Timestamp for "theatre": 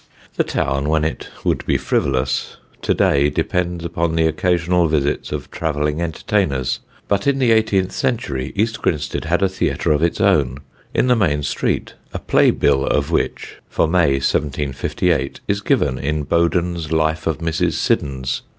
9.47-9.91